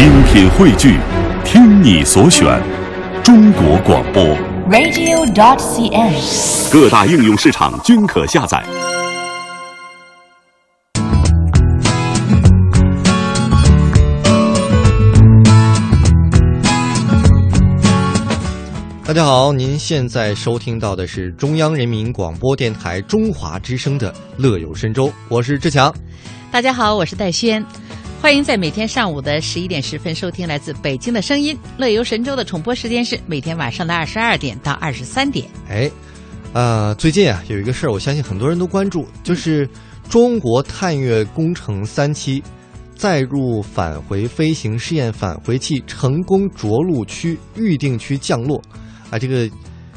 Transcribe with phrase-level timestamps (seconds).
[0.00, 0.98] 精品汇聚，
[1.44, 2.58] 听你所选，
[3.22, 4.24] 中国广播。
[4.70, 6.72] radio.dot.cn，。
[6.72, 8.64] 各大应用市场均可下载。
[19.04, 25.94] 大家好，您现在收听到的是中央人民广播电台中华之声的《乐游神州》，我是志强。
[26.50, 27.62] 大家好，我是戴轩，
[28.20, 31.58] 欢迎在每天上午的十一点十分收听来自北京的声音。
[31.78, 35.46] 乐游神州的重播时间是每天晚上的二十二点到二十三点。
[35.70, 35.90] 哎，
[36.52, 39.66] 呃，最近啊有一个事儿，我相信很多人都关注，就是
[40.10, 42.42] 中国探月工程三期
[42.94, 48.62] 载入返回飞行试验返回器成功着陆区预定区降落。
[49.08, 49.48] 啊，这个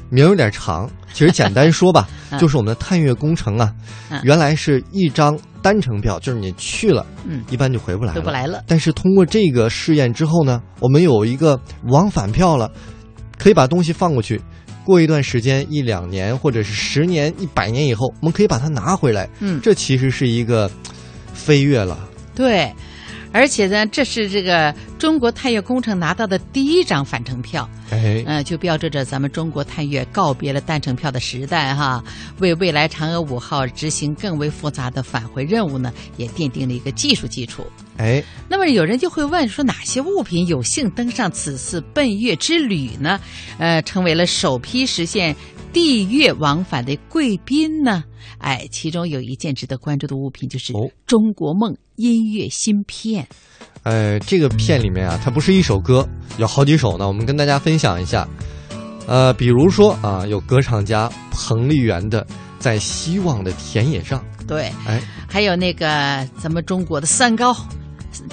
[0.10, 3.76] 名有点长，其实简单说吧， 嗯就是我们的探月工程啊，
[4.10, 12.70] 嗯原来是一张单程票，就是你去了，嗯一般就回不来了，回不来了但是通过这个试验之后呢，我们有一个往返票了，
[13.40, 14.40] 可以把东西放过去。
[14.86, 19.30] 过一段时间，一两年或者是十年、一百年以后，我们可以把它拿回来。
[19.40, 20.70] 嗯这其实是一个
[21.34, 21.98] 飞跃了。
[22.36, 22.70] 对，
[23.32, 32.02] 而且呢，这是这个中国探月工程拿到的第一张返程票，哎，呃，就标志着咱们中国探月告别了单程票的时代哈，
[32.40, 37.66] 为未来嫦娥五号执行更为复杂的返回任务呢，也奠定了一个技术基础。
[37.98, 43.20] 哎，那么有人就会问说，哪些物品有幸登上此次奔月之旅呢？
[43.60, 45.36] 呃，成为了首批实现
[45.74, 48.06] 地月往返的贵宾呢？
[48.38, 53.28] 哎，其中有一件值得关注的物品就是哦中国梦音乐芯片。
[53.84, 57.08] 呃，这个片里面啊，它不是一首歌，有好几首呢。
[57.08, 58.28] 我们跟大家分享一下。
[59.06, 62.24] 呃，比如说啊，有歌唱家彭丽媛的
[62.58, 65.86] 《在希望的田野上》，对，哎，还有那个
[66.38, 67.54] 咱们中国的三高，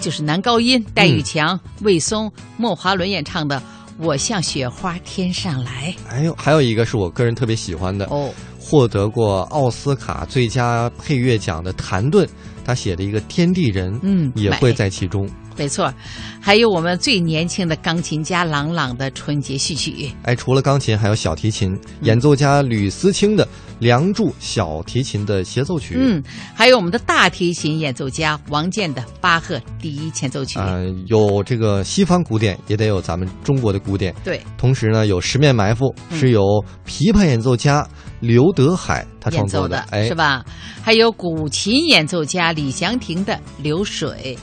[0.00, 3.58] 就是男高音戴玉强、魏松、莫华伦演唱的
[3.98, 8.06] 《我像雪花天上来哎呦还有一个是我个人特别喜欢的》。
[8.14, 12.28] 哦，获得过奥斯卡最佳配乐奖的谭盾，
[12.70, 15.28] 他写的一个《天地人》，嗯也会在其中。
[15.60, 15.92] 没错，
[16.40, 20.10] 还有我们最年轻的钢琴家郎朗的春节序曲。
[20.22, 23.44] 哎，除了钢琴，还有小提琴，演奏家吕思清的
[23.78, 25.96] 《梁祝》小提琴的协奏曲。
[25.98, 26.22] 嗯，
[26.54, 30.58] 还有我们的大提琴演奏家王健的巴赫第一前奏曲。
[30.58, 34.14] 呃，有这个西方古典，也得有咱们中国的古典。
[34.24, 36.42] 对，同时呢，有《十面埋伏》嗯是由
[36.86, 37.86] 琵琶演奏家
[38.20, 40.14] 刘德海他创演奏的，哎，是？
[40.14, 40.42] 吧？
[40.82, 44.38] 还有古琴演奏家李祥霆的《流水》。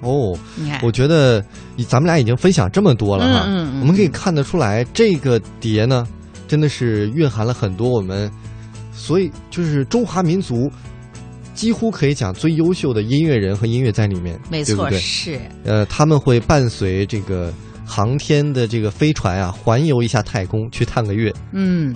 [0.00, 1.44] 哦，你看，我觉得
[1.86, 6.06] 咱们俩已经分享这么多了哈，嗯嗯嗯我们可以看得出来，这个碟呢，
[6.46, 8.30] 真的是蕴含了很多我们，
[8.92, 10.70] 所以就是中华民族
[11.54, 14.98] 几乎可以讲最优秀的音乐人和音乐在里面，没错，对不对？
[15.00, 17.52] 是呃，他们会伴随这个
[17.84, 21.34] 航天的这个飞船啊，环游一下太空，去探个月。
[21.52, 21.94] 嗯。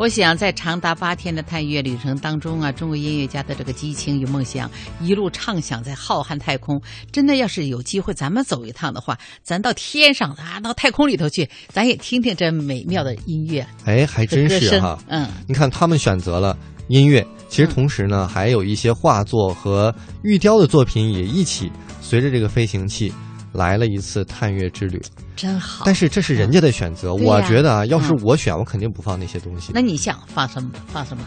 [0.00, 6.80] 我想在长达八天的探月旅程当中啊，中国音乐家的这个激情与梦想一路畅想在浩瀚太空。
[7.12, 13.66] 真的要是有机会咱们走一趟的话，咱到天上啊，到太空里头去，咱也听听这美妙的音乐。
[13.84, 14.98] 哎，还真是哈。
[15.06, 16.56] 嗯，你看，他们选择了
[16.88, 23.12] 音乐，其实同时呢，还有一些画作和玉雕的作品也一起随着这个飞行器
[23.52, 25.00] 来了一次探月之旅。
[25.36, 25.84] 真好。
[25.84, 29.72] 但是这是人家的选择，我觉得啊，要是嗯我选，我肯定不放那些东西。
[29.74, 30.70] 那你想放什么？
[30.88, 31.22] 放什么？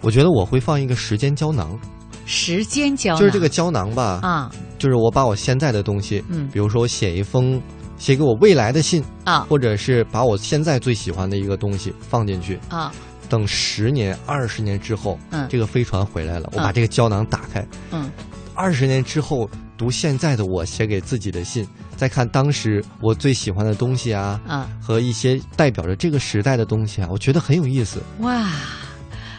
[0.00, 1.78] 我觉得我会放一个时间胶囊，
[2.26, 3.20] 时间胶囊。
[3.20, 4.50] 就是这个胶囊吧，啊。
[4.78, 6.48] 就是我把我现在的东西，嗯。
[6.52, 7.60] 比如说我写一封
[7.96, 9.46] 写给我未来的信，啊。
[9.48, 12.92] 或者是把我现在最喜欢的一个东西放进去，啊。
[13.30, 15.46] 等十年、二十年之后，嗯。
[15.48, 18.10] 这个飞船回来了，我嗯把这个胶囊打开，嗯。
[18.54, 28.02] 二十年之后读现在的我写给自己的信，再看当时我最喜欢的东西啊，啊和一些代表着这个时代的东西啊，我觉得很有意思。
[28.20, 28.50] 哇，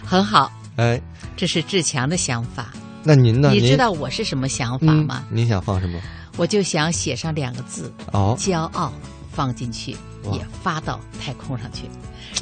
[0.06, 1.02] 很好，哎，
[1.38, 2.74] 这是志强的想法。
[3.04, 3.52] 那您呢？
[3.52, 5.26] 你知道我是什么想法嗯吗？
[5.30, 6.02] 您想放什么？
[6.38, 8.92] 我就想写上两个字哦“骄傲”，
[9.32, 9.92] 放进去，
[10.34, 11.84] 也发到太空上去。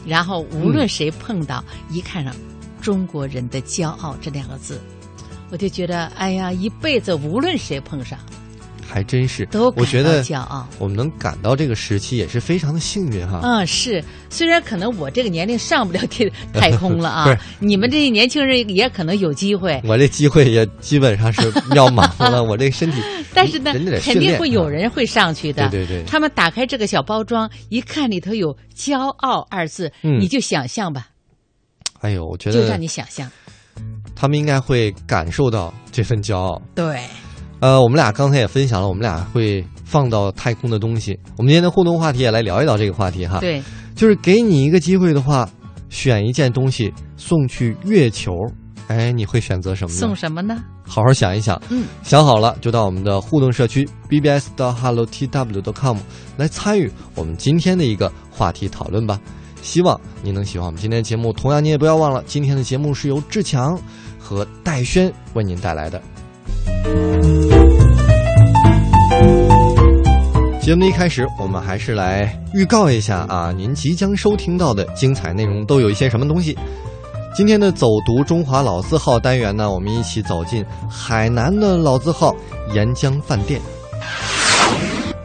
[0.06, 2.34] 然后无论谁碰到，一看上
[2.82, 4.82] “中国人的骄傲”这两个字，
[5.54, 8.18] 我就觉得，哎呀，一辈子无论谁碰上，
[8.90, 10.68] 还真是，都我觉得骄傲。
[10.80, 13.40] 我们能赶到这个时期也是非常的幸运哈。
[13.44, 23.00] 嗯，是，虽然可能我这个年龄上不了天 太空了啊你们这些年轻人也可能有机会，我这机会也基本上是要满了， 我这个身体，
[23.32, 25.70] 但是呢肯定会有啊人会上去的。
[25.70, 31.10] 对对对他们打开这个小包装，一看里头有“骄傲”二字，嗯你就想象吧，
[32.02, 33.32] 哎呦，我觉得就让你想象。
[34.16, 36.62] 他们应该会感受到这份骄傲。
[36.76, 37.00] 对，
[37.60, 41.18] 呃，我们俩刚才也分享了，我们俩会放到太空的东西。
[41.38, 43.40] 我们今天的互动话题也来聊一聊这个话题哈。
[43.40, 43.62] 对，
[43.96, 45.50] 就是给你一个机会的话，
[45.90, 48.32] 选一件东西送去月球，
[48.88, 50.00] 哎，你会选择什么呢？
[50.00, 50.64] 送什么呢？
[50.86, 51.60] 好好想一想。
[51.70, 55.98] 嗯，想好了就到我们的互动社区 bbs 到 hellotw.com
[56.36, 59.20] 来参与我们今天的一个话题讨论吧。
[59.64, 61.32] 希望你能喜欢我们今天的节目。
[61.32, 63.80] 同样，你也不要忘了，今天的节目是由志强
[64.20, 66.00] 和戴轩为您带来的。
[70.62, 76.58] 节目一开始，我们还是来预告一下啊，您即将收听到的精彩内容都有一些什么东西。
[77.36, 82.36] 今天的走读中华老字号单元呢，我们一起走进海南的老字号
[82.74, 83.60] 沿江饭店。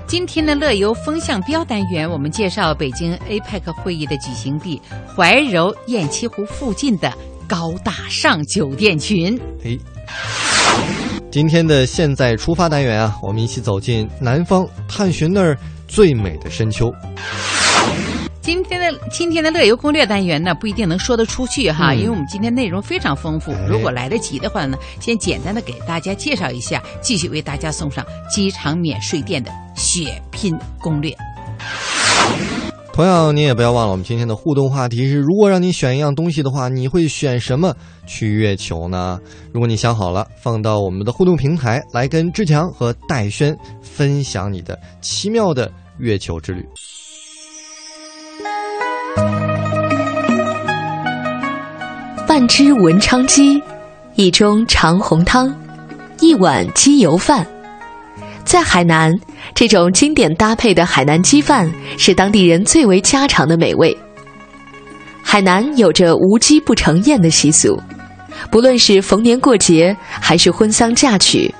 [0.08, 4.80] 今天的乐游风向标单元，我们介绍北京 APEC 会议的举行地
[5.14, 7.12] 怀柔雁栖湖附近的
[7.46, 9.38] 高大上酒店群。
[9.62, 9.76] 哎，
[11.30, 15.54] 今天的现在出发单元啊，我们一起走进南方，探寻那儿
[15.86, 16.90] 最美的深秋。
[18.48, 23.66] 今天的今天的乐游攻略单元呢，不一定能说得出去哈，嗯因为我们今天内容非常丰富哎。
[23.68, 31.14] 如果来得及的话呢，先简单的给大家介绍一下，继续为大家送上机场免税店的血拼攻略。
[32.94, 39.20] 同样，您也不要忘了，我们今天的互动话题是：如果让你选一样东西的话，你会选什么去月球呢？
[39.52, 46.66] 如果你想好了，放到我们的互动平台来跟志强和戴轩分享你的奇妙的月球之旅。
[52.26, 53.60] 半只文昌鸡，
[54.14, 55.52] 一盅长红汤，
[56.20, 57.46] 一碗鸡油饭。
[58.44, 59.12] 在海南，
[59.54, 63.96] 这种经典搭配的海南鸡饭是当地人最为家常的美味。
[65.22, 67.78] 海南有着无鸡不成宴的习俗，
[68.50, 71.52] 不论是逢年过节还是婚丧嫁娶，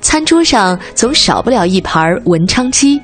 [0.00, 3.00] 餐桌上总少不了一盘文昌鸡。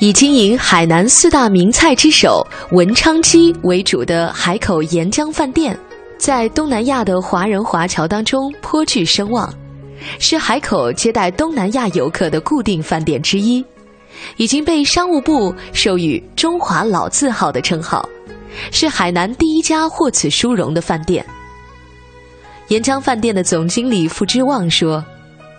[0.00, 5.76] 以经营海南四大名菜之首文昌鸡为主的海口沿江饭店，
[6.16, 9.52] 在东南亚的华人华侨当中颇具声望，
[10.20, 13.64] 是海口接待东南亚游客的固定饭店之一，
[14.36, 18.08] 已经被商务部授予“中华老字号”的称号，
[18.70, 21.26] 是海南第一家获此殊荣的饭店。
[22.68, 25.04] 沿江饭店的总经理付之旺说。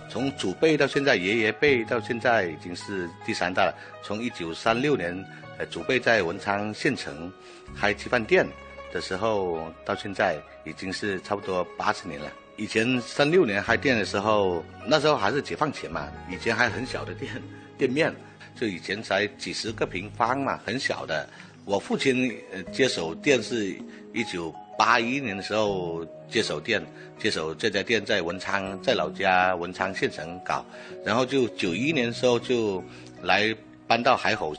[0.09, 3.75] 从祖辈到现在，爷爷辈到现在已经是第三代了。
[4.03, 5.13] 从一九三六年，
[5.59, 7.31] 呃，祖辈在文昌县城
[7.79, 8.45] 开鸡饭店
[8.91, 10.35] 的时候，到现在
[10.65, 12.31] 已经是差不多八十年了。
[12.57, 17.31] 以前三六年开店的时候，那时候还是解放前嘛，以前还很小的店
[17.77, 18.13] 店面，
[18.59, 21.29] 就以前才几十个平方嘛，很小的。
[21.65, 22.35] 我父亲
[22.71, 23.79] 接手店是
[24.11, 26.81] 一九八一年的时候接手店，
[27.21, 30.65] 接手这家店在文昌，在老家文昌县城搞，
[31.03, 32.81] 然后就九一年的时候就
[33.21, 33.53] 来
[33.85, 34.53] 搬到海口。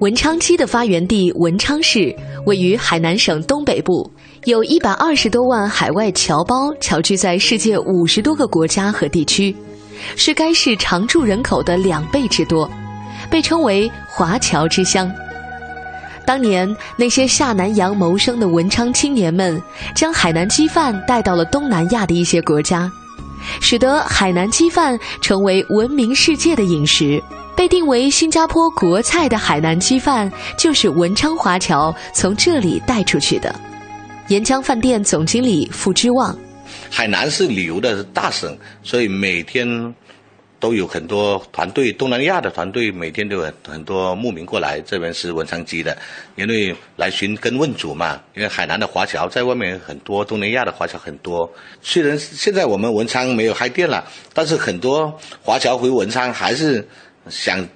[0.00, 2.12] 文昌鸡的发源地文昌市
[2.44, 4.10] 位于海南省东北部，
[4.46, 9.54] 有一百二十多万海外侨胞侨居在世界五十多个国家和地区，
[10.16, 12.68] 是该市常住人口的两倍之多，
[13.30, 15.08] 被称为华侨之乡。
[16.30, 19.60] 当年那些下南洋谋生的文昌青年们，
[19.96, 22.88] 将海南鸡饭带到了东南亚的一些国家，
[23.60, 27.20] 使得海南鸡饭成为闻名世界的饮食。
[27.56, 33.52] 被定为新加坡国菜的海南鸡饭，就是文昌华侨从这里带出去的。
[34.28, 36.38] 沿江饭店总经理付之旺，
[36.88, 39.66] 海南是旅游的大省，所以每天
[40.60, 45.96] 都有很多团队，东南亚的团队每天都有很多牧民过来，这边是文昌鸡的，
[46.36, 48.20] 因为来寻根问祖嘛。
[48.34, 51.50] 因为海南的华侨在外面很多，东南亚的华侨很多。
[51.80, 56.86] 虽然现在我们文昌没有开店了，但是很多华侨回文昌还是
[57.28, 57.66] 想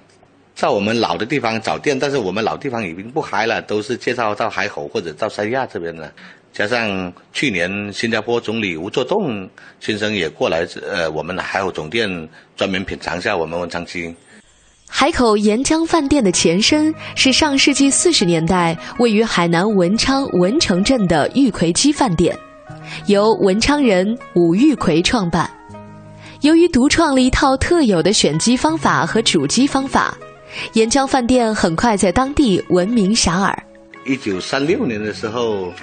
[0.53, 6.11] 在我们老的地方找店，但是我们老地方已经不开了，都是介绍到海口或者到三亚这边了。
[6.55, 9.49] 加上去年新加坡总理吴作栋
[9.81, 12.07] 先生也过来，呃，我们海口总店
[12.55, 14.15] 专门品尝一下我们文昌鸡。
[14.87, 22.33] 海口沿江饭店的前身是上世纪四十年代位于海南文昌文城镇的玉葵鸡饭店，
[23.07, 25.49] 由文昌人武玉葵创办。
[26.39, 30.17] 由于独创了一套特有的选鸡方法和煮鸡方法，
[30.71, 33.53] 沿江饭店很快在当地闻名遐迩。
[34.05, 35.73] 一九三六年的时候，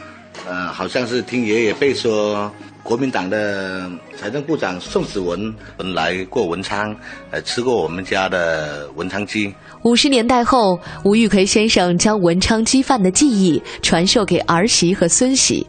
[0.46, 2.50] 呃，好像是听爷爷辈说，
[2.82, 5.54] 国民党的财政部长宋子文
[5.94, 6.94] 来过文昌，
[7.30, 9.54] 呃，吃过我们家的文昌鸡。
[9.84, 15.66] 五十年代后，吴玉奎先生将文昌鸡饭的技艺传授给儿媳和孙媳。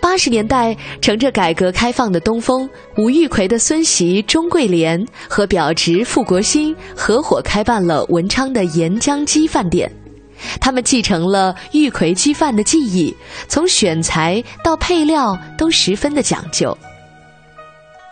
[0.00, 9.90] 八十年代，乘着改革开放的东风，吴玉奎的孙媳钟桂莲和表侄傅国兴合伙开办了文昌的沿江鸡饭店。
[10.60, 13.14] 他们继承了玉葵鸡饭的技艺，
[13.48, 16.76] 从选材到配料都十分的讲究。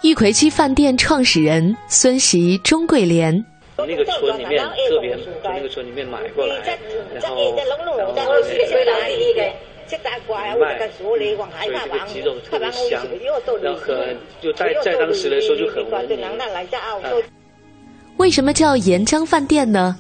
[0.03, 3.45] 玉葵鸡饭店创始人孙媳钟桂莲，
[3.77, 6.57] 从那个村里面特别从那个村里面买过来，
[7.15, 7.57] 然后
[7.97, 8.13] 然后
[10.59, 11.27] 卖，所以
[11.83, 13.07] 这个鸡肉特别香，
[13.63, 16.19] 然后很就在在当时来说就很闻名。
[18.19, 19.97] 为什么叫沿江饭店呢？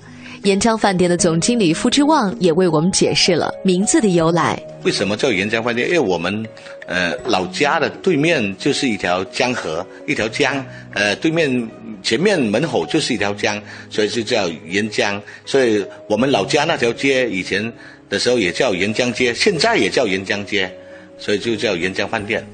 [0.46, 4.56] 沿江饭店的总经理付之旺也为我们解释了名字的由来。
[4.84, 5.88] 为什么叫沿江饭店？
[5.88, 6.46] 因为我们
[6.86, 11.68] 呃老家的对面就是一条江河，一条江，呃对面
[12.00, 13.60] 前面门口就是一条江，
[13.90, 15.20] 所以就叫沿江。
[15.44, 17.72] 所以我们老家那条街以前
[18.08, 20.72] 的时候也叫沿江街，现在也叫沿江街，
[21.18, 22.46] 所以就叫沿江饭店。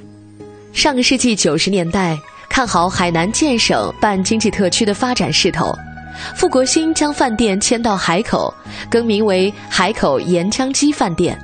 [0.72, 2.18] 上个世纪九十年代，
[2.48, 5.70] 看好海南建省办经济特区的发展势头。
[6.34, 8.52] 傅国兴将饭店迁到海口，
[8.90, 11.38] 更名为海口沿江鸡饭店。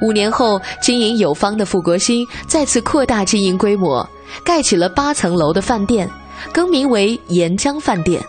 [0.00, 4.08] 五年后，经营有方的傅国兴再次扩大经营规模，
[4.44, 6.08] 盖起了八层楼的饭店，
[6.52, 8.22] 更名为沿江饭店。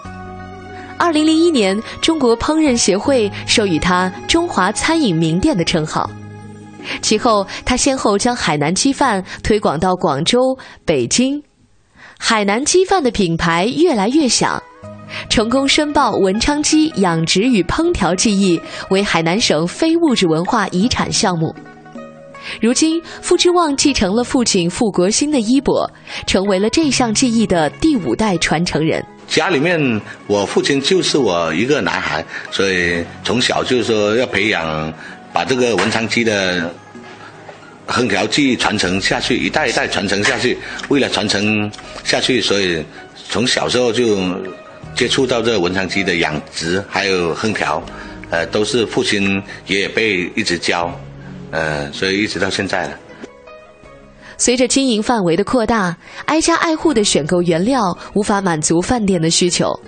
[0.98, 6.10] 二零零一年，中国烹饪协会授予他“中华餐饮名店”的称号。
[7.02, 11.42] 其后，他先后将海南鸡饭推广到广州、北京，
[12.18, 14.62] 海南鸡饭的品牌越来越响。
[15.30, 21.56] 成功申报文昌鸡养殖与烹调技艺为海南省非物质文化遗产项目。
[22.60, 25.90] 如今，傅之旺继承了父亲傅国兴的衣钵，
[26.26, 29.04] 成为了这项技艺的第五代传承人。
[29.28, 34.92] 家里面，我父亲就是我一个男孩，所以从小就是说要培养，
[35.32, 36.74] 把这个文昌鸡的
[37.88, 40.58] 烹调技艺传承下去，一代一代传承下去。
[40.90, 41.72] 为了传承
[42.04, 42.84] 下去，所以
[43.30, 44.18] 从小时候就。
[44.96, 47.82] 接触到这文昌鸡的养殖还有烹调，
[48.30, 50.94] 呃，都是父亲爷爷辈一直教，
[51.50, 53.00] 呃，所以一直到现在了。
[54.38, 59.80] 随着经营范围的扩大，挨家挨户的选购原料无法满足饭店的需求。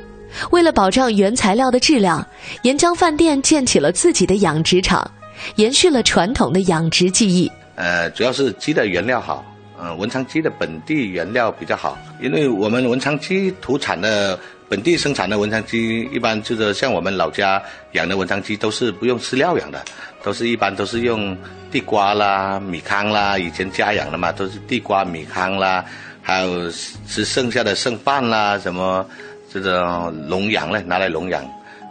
[0.49, 2.25] 为了保障原材料的质量，
[2.63, 5.09] 沿江饭店建起了自己的养殖场，
[5.57, 7.51] 延续了传统的养殖技艺。
[7.75, 9.45] 呃，主要是鸡的原料好，
[9.79, 14.39] 呃，文昌鸡的本地原料比较好，因为我们文昌鸡土产的。
[14.73, 17.61] 本地生产的文昌鸡，一般就是像我们老家
[17.91, 19.79] 养的文昌鸡，都是不用饲料养的，
[20.23, 21.37] 都是一般都是用
[21.69, 25.85] 地瓜啦、米糠啦，以前家养的嘛，都是地瓜、米糠啦，
[26.23, 29.07] 还有吃剩下的剩饭啦，什么
[29.51, 31.45] 这种笼养嘞，拿来笼养。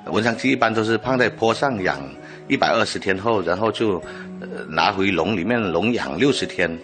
[0.07, 2.01] 文昌鸡一般都是放在坡上养
[2.49, 4.03] 一百二十天后，然后就
[4.67, 6.77] 拿回笼里面笼养六十天，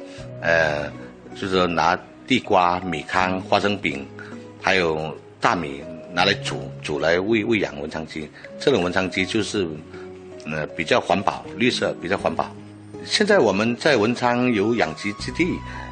[0.42, 0.88] 呃，
[1.34, 4.06] 就是拿地瓜、米糠、花生饼，
[4.62, 5.12] 还有。
[5.40, 5.80] 大米
[6.18, 9.64] 拿来煮，煮来喂喂养文昌鸡，这种文昌鸡就是，
[10.46, 12.52] 呃，比较环保，绿色比较环保。
[13.04, 15.46] 现在我们在文昌有养鸡基地，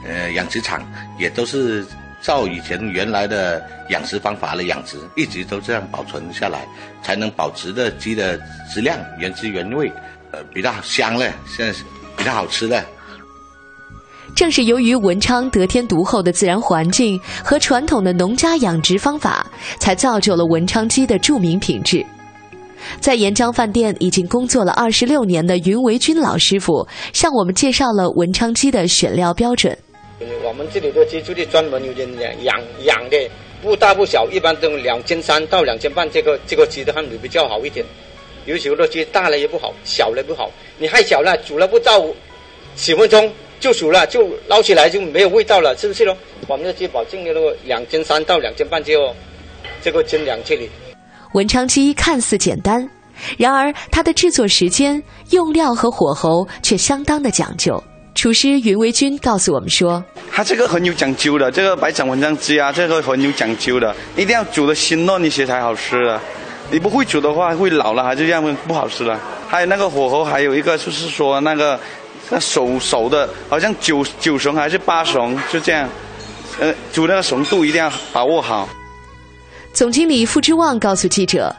[0.05, 0.85] 呃，养殖场
[1.17, 1.87] 也都是
[2.21, 6.67] 照以前原来的养殖方法来养殖，一直都这样保存下来，
[7.05, 8.37] 才能保持的鸡的
[8.75, 9.93] 质量原汁原味，
[10.33, 11.79] 呃，比较香嘞，现在
[12.17, 12.85] 比较好吃的。
[14.37, 22.05] 正是由于文昌得天独厚的自然环境和传统的农家养殖方法，才造就了文昌鸡的著名品质。
[23.01, 29.77] 在沿江饭店已经工作了二十六年的云维军老师傅，向我们介绍了文昌鸡的选料标准。
[30.45, 33.17] 我们这里的鸡就是专门有人养养养的，
[33.63, 37.85] 不大不小，一般都两千三到两千半，这个这个鸡的汉米比较好一点。
[38.45, 42.05] 有许多鸡大了也不好，小了不好，你太小了，煮了不到
[42.77, 43.33] 十分钟。
[43.59, 46.17] 就熟了，就捞起来就没有味道了，是不是咯？
[46.47, 49.15] 我们的鸡保证那个两斤三到两斤半就
[49.83, 50.71] 这个斤两这里。
[51.33, 52.89] 文昌鸡看似简单，
[53.39, 57.83] 然而它的制作时间、用料和火候却相当的讲究。
[58.15, 66.21] 厨师云维军告诉我们说：“它这个很有讲究的，这个白斩文昌鸡啊，这个很有讲究的，一定要煮的鲜嫩一些才好吃的。
[66.71, 69.21] 你不会煮的话，会老了还是这样不好吃了。
[69.49, 71.81] 还有那个火候，还有一个就是说那个。”
[72.29, 75.89] 那熟熟的，好像九九成还是八成，就这样。
[76.59, 78.69] 呃，煮那个熟度一定要把握好。
[79.73, 81.55] 总经理付之旺告诉记者，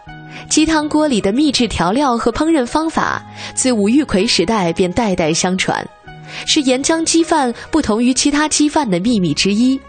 [0.50, 5.88] 鸡汤锅里的秘制调料和烹饪方法，自吴玉奎时代便代代相传，
[6.48, 9.80] 是沿江鸡饭不同于其他鸡饭的秘密之一。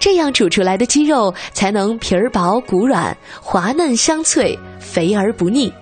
[0.00, 5.72] 这样煮出来的鸡肉才能皮儿薄骨软、滑嫩香脆、肥而不腻。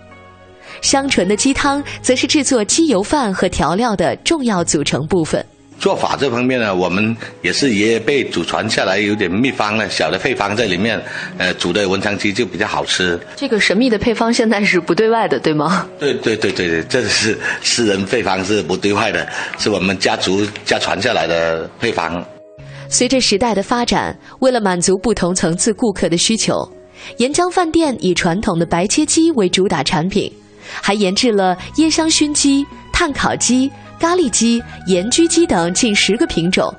[0.81, 5.45] 香醇的鸡汤则是制作鸡油饭和调料的重要组成部分。
[5.79, 11.03] 做法这方面呢，我们也是爷爷辈祖传下来有点秘方呢，小的配方在里面，
[11.39, 13.19] 呃，煮的文昌鸡就比较好吃。
[13.35, 15.89] 这个神秘的配方现在是不对外的，对吗？
[15.99, 19.27] 对对对对对，这是私人配方，是不对外的，
[19.59, 22.23] 是我们家族家传下来的配方。
[22.91, 26.57] 随着时代的发展，为了满足不同层次顾客的需求，
[27.17, 30.31] 沿江饭店以传统的白切鸡为主打产品，
[30.83, 33.71] 还研制了椰香熏鸡、炭烤鸡。
[34.01, 36.75] 咖喱鸡、盐焗鸡等近十个品种，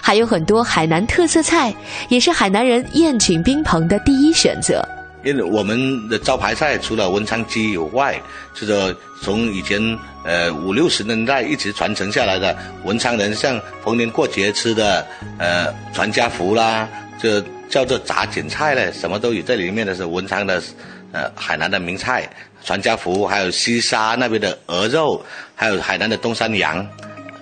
[0.00, 1.74] 还有很多海南特色菜，
[2.08, 4.80] 也是海南人宴请宾朋的第一选择。
[5.24, 8.16] 因为我们的招牌菜除了文昌鸡以外，
[8.54, 9.80] 就是从以前
[10.24, 15.04] 呃五六十年代一直传承下来的文昌人像逢年过节吃的
[15.38, 16.88] 呃传家福啦，
[17.20, 20.62] 就叫做杂锦菜嘞，什么都有在里面的是文昌的
[21.10, 22.30] 呃海南的名菜。
[22.62, 25.22] 全家福，还有西沙那边的鹅肉，
[25.54, 26.86] 还有海南的东山羊，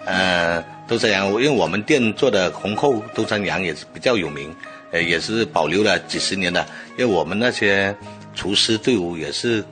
[0.05, 4.55] 呃，东山羊，因为我们店做的红扣东山羊也是比较有名，
[4.93, 6.67] 呃，也是保留了几十年的。
[6.97, 7.95] 因为我们那些
[8.35, 9.63] 厨师队伍也是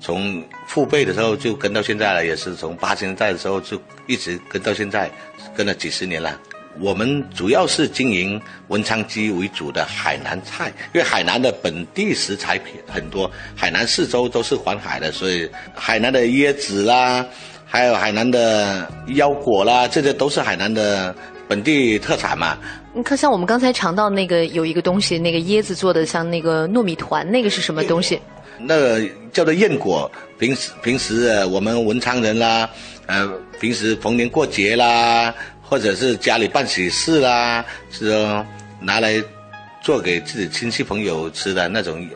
[0.00, 5.10] 从父辈的时候就跟到现在了，也是从八十年代的时候就一直跟到现在，
[5.56, 6.38] 跟了几十年了。
[6.80, 17.26] 我们主要是经营文昌鸡为主的海南菜，因为海南的本地食材品很多，海南四周都是环海的，所以海南的椰子啦，
[17.64, 21.14] 还有海南的腰果啦，这些都是海南的
[21.48, 22.56] 本地特产嘛。
[22.94, 28.20] 你看，像我们刚才尝到那个有一个东西，那个椰子做的像那个糯米团，那个是什么东西？
[28.60, 29.00] 那个
[29.32, 32.68] 叫做燕果，平时平时我们文昌人啦，
[33.06, 33.28] 呃，
[33.60, 35.32] 平时逢年过节啦。
[35.68, 38.46] 或者是家里办喜事啦，是说
[38.80, 39.22] 拿来
[39.82, 42.08] 做给自己亲戚朋友吃的那种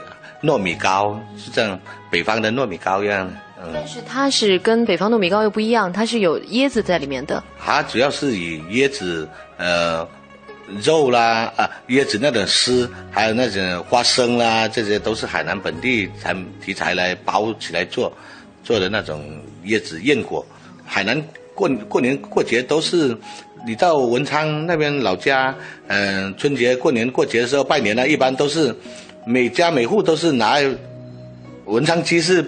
[0.42, 1.78] 糯米糕，是这样
[2.10, 3.30] 北方的糯米糕一样。
[3.62, 7.44] 嗯，但是它是跟北方糯米糕又不一样，它是有椰子在里面的。
[7.60, 9.28] 它主要是以椰子、
[9.58, 10.08] 呃
[10.82, 18.10] 肉啦啊椰子那种丝，还有那种花生啦，这些都是海南本地产题材来包起来做
[18.64, 19.22] 做的那种
[19.66, 20.46] 椰子燕果，
[20.86, 21.22] 海南。
[21.54, 23.14] 过过年过节都是，
[23.64, 25.54] 你到文昌那边老家，
[25.86, 28.74] 嗯，春节过年过节的时候拜年呢，一般都是
[29.24, 30.56] 每家每户都是拿
[31.66, 32.44] 文昌鸡是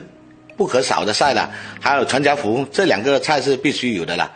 [0.57, 1.49] 不可少的菜了，
[1.81, 4.31] 还有传家福这两个菜是必须有的啦。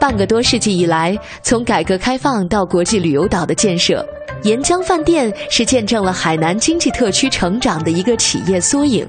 [0.00, 4.04] 半个多世纪以来，从改革开放到国际旅游岛的建设，
[4.42, 9.06] 沿江饭店是见证了海南经济特区成长的一个企业缩影。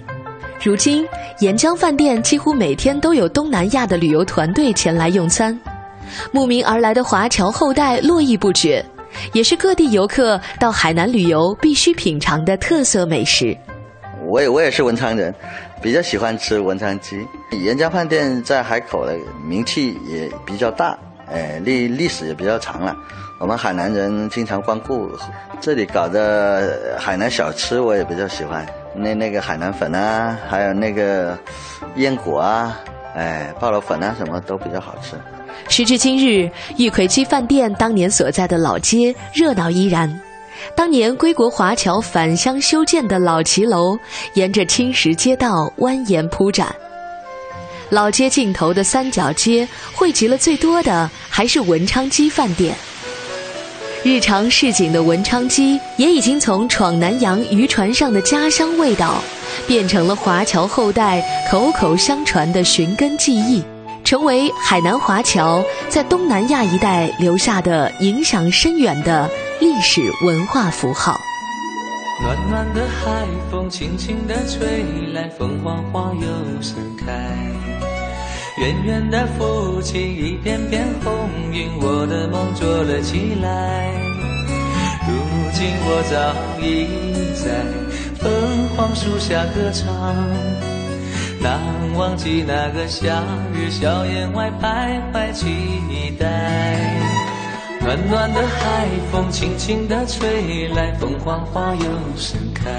[0.62, 1.08] 如今，
[1.39, 5.58] 沿江饭店几乎每天都有东南亚的旅游团队前来用餐，
[6.34, 8.84] 慕名而来的华侨后代络绎不绝，
[9.32, 13.58] 也是各地游客到海南旅游必须品尝的特色美食。
[14.28, 15.34] 我也我也是文昌人，
[15.82, 17.26] 比较喜欢吃文昌鸡。
[17.52, 19.17] 沿江饭店在海口的
[19.48, 20.98] 名气也比较大，
[21.32, 22.93] 哎，历历史也比较长了。
[23.39, 25.10] 我们海南人经常光顾
[25.62, 28.67] 这里搞的海南小吃，我也比较喜欢。
[28.93, 31.39] 那那个海南粉啊，还有那个
[31.95, 32.78] 燕果啊，
[33.15, 35.15] 哎，爆螺粉啊，什么都比较好吃。
[35.69, 40.19] 时至今日，玉葵鸡饭店当年所在的老街热闹依然。
[40.75, 43.97] 当年归国华侨返乡修建的老骑楼，
[44.34, 46.75] 沿着青石街道蜿蜒铺展。
[47.89, 52.75] 老街尽头的三角街，汇集了最多的还是文昌鸡饭店。
[54.02, 59.22] 日常市井的文昌鸡，也已经从闯南洋渔船上的家乡味道，
[59.68, 63.62] 变成了华侨后代口口相传的寻根记忆，
[64.06, 71.20] 成为海南华侨在东南亚一带留下的影响深远的历史文化符号。
[72.22, 77.59] 暖暖的海风轻轻地吹来，凤凰花又盛开。
[78.60, 83.89] 远远的浮起一片片红云，我的梦做了起来。
[85.08, 85.15] 如
[85.54, 86.86] 今我早已
[87.41, 87.63] 在
[88.19, 90.13] 凤凰树下歌唱，
[91.39, 91.58] 难
[91.95, 95.48] 忘记那个夏日校园外徘徊期
[96.19, 96.28] 待。
[97.80, 101.86] 暖暖的海风轻轻地吹来，凤凰花又
[102.17, 102.69] 盛开。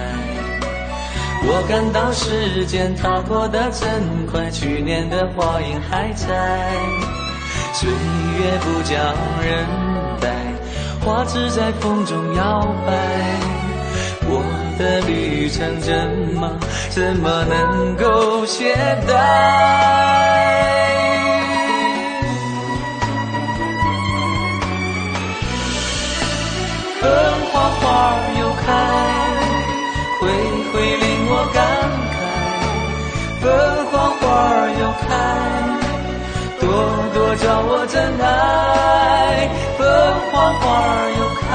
[1.42, 6.26] 我感到时间它过得真快，去年的花影还在，
[7.72, 8.94] 岁月不叫
[9.42, 9.66] 人
[10.20, 10.28] 待，
[11.04, 12.92] 花枝在风中摇摆，
[14.28, 14.42] 我
[14.78, 15.92] 的旅程怎
[16.38, 16.58] 么
[16.90, 18.76] 怎么能够懈
[19.08, 19.10] 怠？
[27.00, 27.10] 芬
[27.50, 28.68] 花花又开，
[30.20, 30.28] 会
[30.72, 31.02] 会令。
[31.02, 31.09] 我感
[33.40, 33.48] 凤
[33.90, 35.08] 凰花儿又开，
[36.60, 36.62] 朵
[37.14, 38.24] 朵叫我真爱。
[39.78, 39.80] 凤
[40.30, 41.48] 凰花儿又开，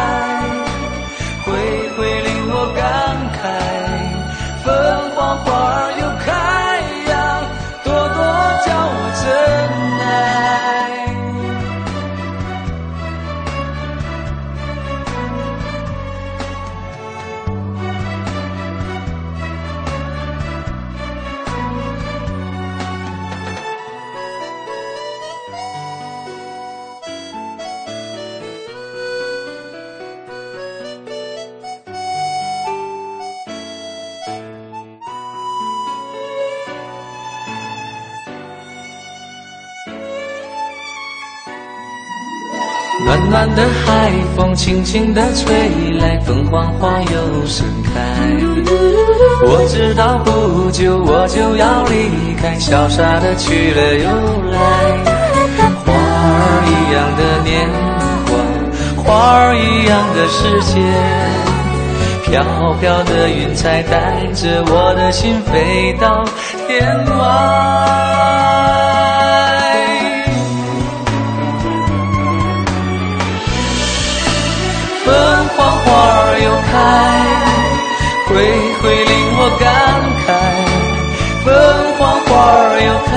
[43.05, 45.45] 暖暖的海风轻轻地吹
[45.99, 47.91] 来，凤凰花又盛开。
[49.43, 54.09] 我知道不久我就要离开，潇洒的去了又
[54.49, 54.57] 来。
[55.85, 57.69] 花儿一样的年
[58.25, 58.33] 华，
[59.03, 59.05] 花
[59.37, 60.81] 儿一样的世界，
[62.25, 66.25] 飘飘的云彩带着我的心飞到
[66.67, 68.84] 天外。
[78.35, 78.43] 会
[78.81, 79.65] 会令我感
[80.27, 80.27] 慨。
[81.45, 81.47] 凤
[81.97, 83.15] 凰花儿又开，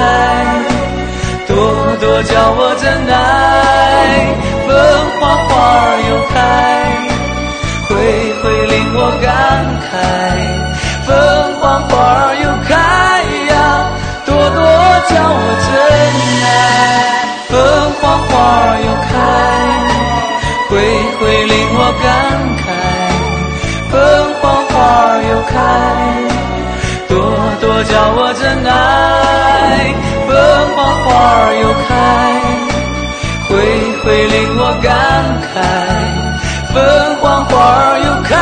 [1.48, 1.50] 朵
[1.98, 3.12] 朵叫我真爱。
[4.64, 4.70] 凤
[5.18, 5.50] 凰花
[5.82, 6.38] 儿又开，
[7.88, 7.90] 会
[8.40, 9.26] 会令我感
[9.82, 9.90] 慨。
[11.04, 11.10] 凤
[11.58, 12.70] 凰花儿又开
[13.50, 13.52] 呀，
[14.24, 14.62] 朵朵
[15.10, 15.68] 叫我真
[16.46, 16.46] 爱。
[17.48, 17.50] 凤
[18.00, 18.30] 凰花
[18.62, 19.10] 儿又开。
[20.70, 20.78] 会
[21.18, 22.06] 会令我感
[22.60, 22.67] 慨，
[27.84, 28.72] 叫我真爱。
[30.26, 30.30] 凤
[30.74, 31.90] 凰花儿又开，
[33.48, 33.50] 会
[34.02, 34.86] 会令我感
[35.48, 35.56] 慨，
[36.74, 36.76] 凤
[37.20, 38.36] 凰花儿又开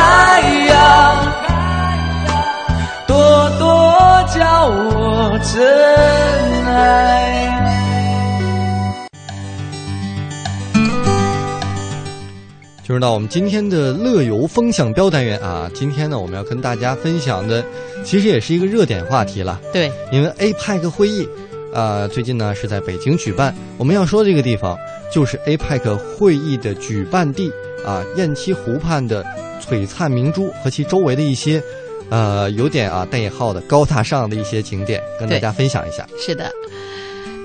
[12.97, 17.63] 入到我们今天的乐游风向标单元啊，今天呢，我们要跟大家分享的，
[18.03, 19.61] 其实也是一个热点话题了。
[19.71, 21.29] 对，因为 APEC 会议，
[21.71, 23.55] 啊，最近呢是在北京举办。
[23.77, 24.75] 我们要说这个地方
[25.13, 27.51] 就是 APEC 会议的举办地
[27.85, 29.23] 啊，雁栖湖畔的
[29.63, 31.61] 璀璨明珠和其周围的一些，
[32.09, 36.03] 呃，有点啊带引号的高大上的一些景点，跟大家分享一下。
[36.19, 36.51] 是的。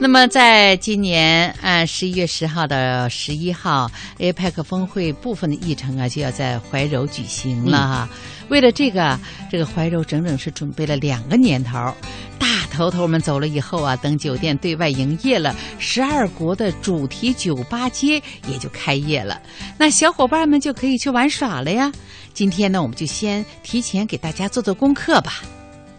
[0.02, 3.88] 那么，在今年啊十一月十号到十一号
[4.18, 8.08] ，APEC 峰会部分的议程啊，就要在怀柔举行了哈。
[8.48, 9.16] 为了这个，
[9.48, 11.94] 这个怀柔整整是准备了两个年头。
[12.36, 19.40] 大头头们走了以后啊，等酒店对外营业了，十二国的主题酒吧街也就开业了。
[19.78, 21.92] 那小伙伴们就可以去玩耍了呀。
[22.34, 25.34] 今天呢，我们就先提前给大家做做功课吧。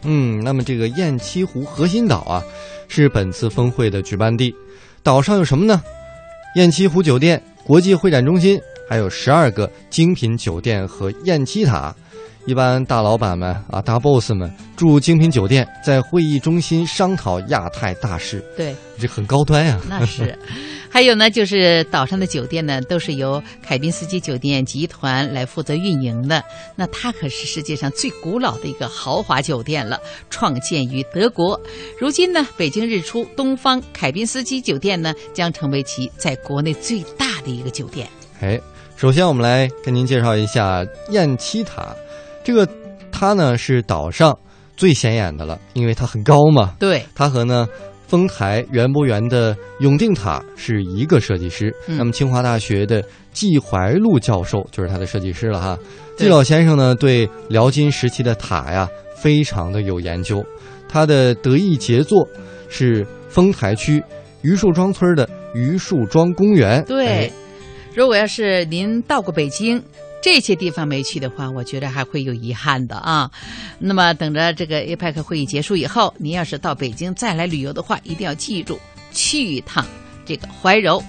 [0.03, 2.43] 嗯，那么这个雁栖湖核心岛啊。
[2.89, 4.53] 是本次峰会的举办地，
[5.01, 5.81] 岛上有什么呢？
[6.55, 11.95] 雁栖湖酒店、国际会展中心，还有十二个精品酒店和雁栖塔。
[12.45, 18.43] 一般大老板们啊，大 boss 们住精品酒店，在会议中心商讨亚太大事。
[18.57, 19.79] 对，这很高端呀。
[19.87, 20.37] 那是。
[20.91, 26.43] 还有呢，就是岛上的酒店呢，都是由凯宾斯基酒店集团来负责运营的。
[26.75, 31.59] 那它可是世界上最古老的一个豪华酒店了，创建于德国。
[31.97, 38.07] 如今呢，北京日出东方凯宾斯基酒店呢，将成为其在国内最大的一个酒店。
[38.41, 38.61] 哎，
[38.95, 41.95] 首先我们来跟您介绍一下雁栖塔，
[42.43, 42.67] 这个
[43.11, 44.37] 它呢是岛上
[44.75, 46.75] 最显眼的了，因为它很高嘛。
[46.79, 47.67] 对，它和呢。
[48.05, 55.75] 丰台园博园的永定塔是一个设计师，嗯那么清华大学的季怀禄教授就是他的设计师了哈。
[56.15, 60.45] 季老先生呢，对辽金时期的塔呀非常的有研究，
[60.87, 62.27] 他的得意杰作
[62.69, 64.03] 是丰台区
[64.43, 66.85] 榆树庄村的榆树庄公园。
[66.85, 67.31] 对，
[67.95, 69.81] 如果要是您到过北京。
[70.23, 73.29] 这些地方没去的话，我觉得还会有遗憾的啊。
[73.77, 78.79] 那么等着这个 APEC 会议结束以后，您要是到北京再来旅游的话，一定要记住
[79.11, 79.85] 去一趟
[80.25, 81.03] 这个怀柔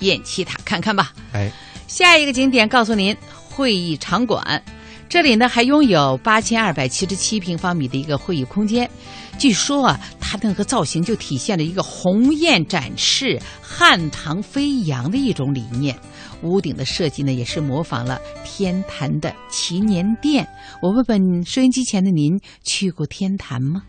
[0.00, 1.12] 雁栖塔看看吧。
[1.32, 1.48] 哎，
[1.86, 3.16] 下一个景点告诉您，
[3.48, 4.60] 会议场馆，
[5.08, 8.90] 这里呢还拥有八千二百七十七平方米的一个会议空间。
[9.38, 15.96] 据说啊，它那个造型就体现了一个鸿雁展翅、汉唐飞扬的一种理念。
[16.42, 20.46] 屋顶的设计呢，也是模仿了天坛的祈年殿。
[20.82, 23.82] 我问问收音机前的您，去过天坛吗？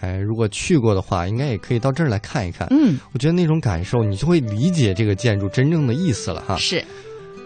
[0.00, 2.68] 哎，如果去过的话，应该也可以到这儿来看一看。
[2.70, 6.56] 嗯，我觉得那种感受，你就会理解这个建筑真正的意思了哈。
[6.56, 6.84] 是，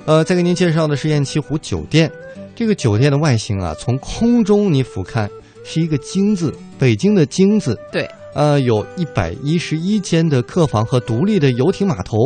[0.07, 2.11] 呃，再给您介绍的是雁栖湖酒店。
[2.57, 5.29] 这个酒店的外形啊，从空中你俯瞰
[5.65, 7.79] 是一个“京”字，北京的“京”字。
[7.93, 8.09] 对。
[8.39, 12.17] 呃，有一百一十一间的客房和独立的游艇码头，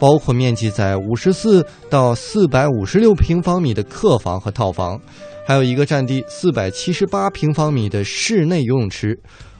[0.00, 5.00] 包括面积在五十四到四百五十六平方米的客房和套房，
[5.46, 9.16] 还有一个占地四百七十八平方米的室内游泳池，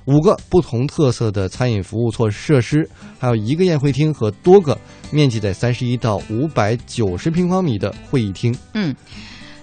[0.06, 2.84] 五个不同特色的餐饮服务措设施，
[3.20, 4.76] 还有一个宴会厅和多个
[5.12, 8.52] 面积在三十一到五百九十平方米的会议厅。
[8.74, 8.92] 嗯。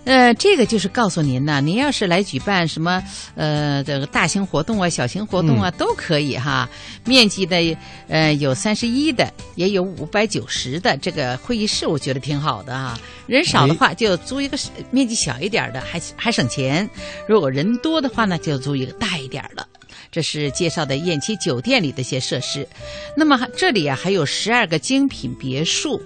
[0.10, 3.04] 呃，这个就是告诉您呢，您要是来举办什么
[3.36, 6.68] 呃这个大型活动啊、小型活动啊，都可以哈。
[7.06, 13.00] 面积的呃有三十一的，也有五百九十的这个会议室，我觉得挺好的哈。
[13.28, 14.58] 人少的话就租一个
[14.90, 16.90] 面积小一点的，还还省钱；
[17.28, 19.64] 如果人多的话呢，就租一个大一点的。
[20.12, 22.68] 这是介绍的燕栖酒店里的一些设施。
[23.16, 26.02] 那么这里啊还有十二个精品别墅。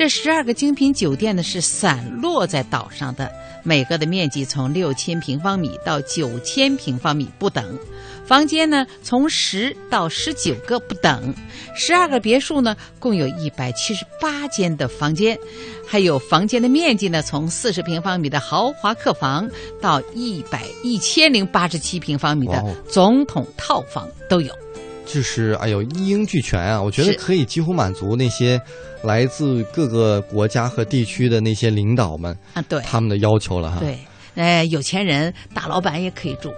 [0.00, 3.30] 这十二个精品酒店呢是散落在岛上的，
[3.62, 7.78] 每个的面积从六千平方米到九千平方米不等，
[8.24, 11.34] 房间呢从十到十九个不等，
[11.76, 15.38] 十二个别墅呢共有一百七十八间的房间，
[15.86, 19.46] 还有房间的面积呢从四十平方米的豪华客房
[19.82, 24.50] 到一百一千零八十七平方米的总统套房都有。
[25.06, 26.80] 就是哎呦一应俱全啊！
[26.80, 28.60] 我觉得可以几乎满足那些
[29.02, 33.78] 来自各个国家和地区的那些领导们啊，对他们的要求了哈。
[33.80, 33.98] 对，
[34.36, 36.52] 哎，有钱人、大老板也可以住。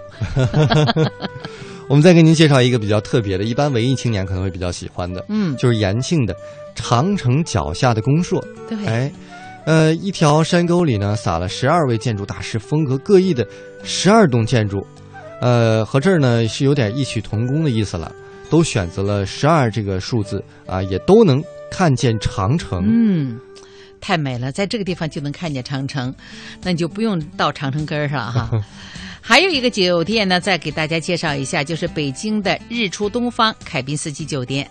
[1.89, 6.35] 我们再给您介绍一个比较特别的，一般文艺青年可能会比较喜欢的，嗯，就是延庆的
[6.75, 8.39] 长城脚下的公社。
[8.69, 9.11] 对，哎，
[9.65, 13.45] 呃，一条山沟里呢，撒了十二位建筑大师风格各异的
[13.83, 14.85] 十二栋建筑，
[15.41, 18.13] 呃，和这儿呢是有点异曲同工的意思了。
[18.53, 22.83] 都选择了十二这个数字啊，也都能看见长城。
[22.85, 23.39] 嗯，
[23.99, 26.13] 太美了，在这个地方就能看见长城，
[26.61, 28.51] 那你就不用到长城根儿上哈。
[29.19, 34.69] 还有一个酒店呢，再给大家介绍一下，就是北京的日出东方凯宾斯基酒店，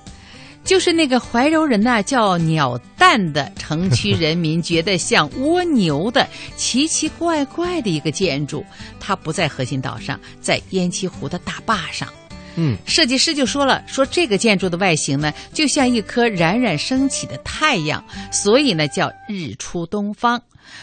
[0.62, 8.64] 就是那个怀柔人呐叫鸟蛋的城区人民觉得像蜗牛的奇奇怪怪的一个建筑，
[9.00, 12.08] 它不在核心岛上，在烟栖湖的大坝上。
[12.56, 20.42] 嗯，设计师就说了，说这个建筑的外形呢，就像一颗冉冉升起的太阳，所以呢叫日出东方。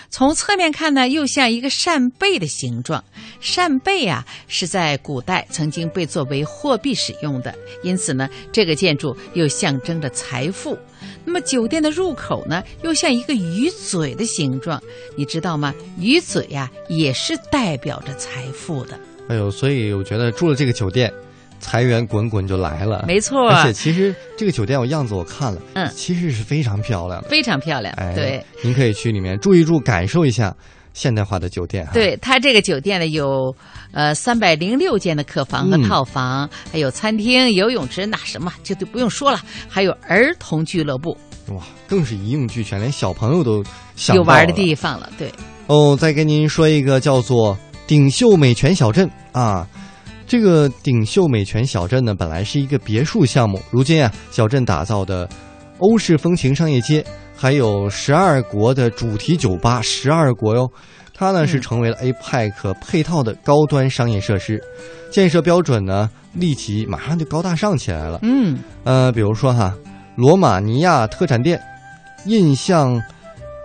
[0.10, 3.04] 从侧面看呢，又像一个扇贝的形状。
[3.40, 10.78] 扇贝啊，是在古代曾经被作为货币使用的，因此呢，这个建筑又象征着财富。
[11.24, 14.82] 那么酒店的入口呢，又像一个鱼嘴的形状，
[15.16, 15.74] 你知道吗？
[16.00, 19.00] 鱼嘴呀，也是代表着财富的。
[19.30, 21.12] 哎呦，所以我觉得住了这个酒店。
[21.60, 23.50] 财源滚滚就来了，没错。
[23.50, 27.94] 而且其实这个酒店我样子我看了，嗯，其实是非常漂亮的，非常漂亮。
[28.16, 30.56] 对，您可以去里面住一住，感受一下
[30.94, 31.88] 现代化的酒店。
[31.94, 33.54] 对，它这个酒店呢有
[33.92, 41.18] 呃三百零六间的客房和套房，还有餐厅、游泳池，那什么就都不用说了，还有儿童俱乐部。
[41.50, 43.64] 哇，更是一应俱全，连小朋友都
[44.14, 45.10] 有玩的地方了。
[45.18, 45.32] 对。
[45.68, 49.68] 哦，再跟您说一个叫做顶秀美泉小镇啊。
[50.30, 55.28] 这个鼎秀美泉小镇呢，本来是一个别墅项目，如今啊，小镇打造的
[55.80, 57.04] 欧式风情商业街，
[57.36, 60.72] 还有十二国的主题酒吧，十二国哟，
[61.16, 64.64] 它呢是成为了 APEC 配套的高端商业设施，
[65.10, 68.20] 建设标准呢立即马上就高大上起来了。
[68.22, 69.76] 嗯，呃，比如说哈，
[70.16, 71.60] 罗马尼亚特产店，
[72.26, 73.02] 印象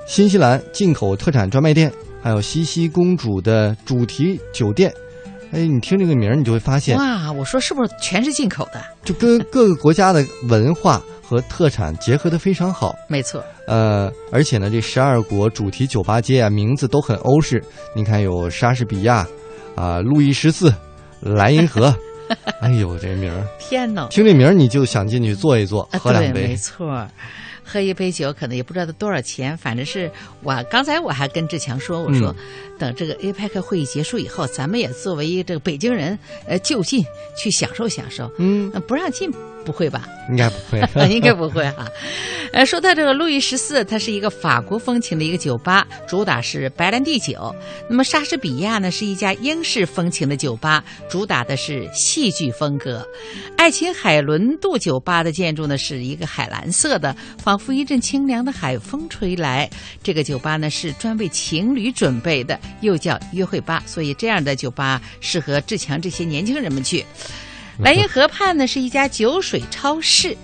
[0.07, 4.91] 新西兰进口特产专卖店，还有西西公主的主题酒店。
[5.55, 7.31] 哎，你听这个名儿，你就会发现哇！
[7.31, 8.83] 我说是不是全是进口的？
[9.05, 12.93] 就跟 各个国家的文化和特产结合的非常好。
[13.09, 13.43] 没错。
[13.69, 17.63] 呃，而且呢，这十二国主题酒吧街啊，名字都很欧式。
[17.95, 19.25] 你看，有莎士比亚，
[19.77, 20.75] 啊，路易十四，
[21.21, 21.95] 莱茵河。
[22.61, 23.47] 哎呦，这名儿！
[23.59, 24.09] 天哪！
[24.09, 26.49] 听这名儿你就想进去坐一坐，喝两杯。
[26.49, 27.07] 没错。
[27.65, 30.11] 喝一杯酒可能也不知道多少钱，反正是
[30.43, 32.35] 我刚才我还跟志强说，我说
[32.79, 37.05] 等这个 APEC 会议结束以后，咱们也作为这个北京人，呃，就近
[37.37, 38.31] 去享受享受。
[38.39, 39.31] 嗯，不让进
[39.65, 40.07] 不会吧？
[40.29, 41.89] 应该不会， 应该不会哈。
[42.53, 47.55] 呃，说到这个路易十四，它是一个法国风情的一个酒吧，主打是白兰地酒。
[47.89, 53.07] 那么莎士比亚呢，是一家英式风情的酒吧，主打的是戏剧风格。
[53.57, 57.15] 爱琴海伦渡酒吧的建筑呢，是一个海蓝色的。
[57.55, 59.71] 仿佛一阵清凉的海风吹来，
[60.03, 67.07] 这个酒吧呢是专为情侣准备的，又叫约会吧，所以这样的酒吧适合志强这些年轻人们去。
[67.83, 70.37] 莱茵河畔呢是一家酒水超市，